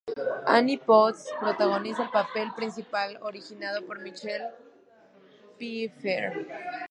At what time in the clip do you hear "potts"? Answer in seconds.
0.79-1.31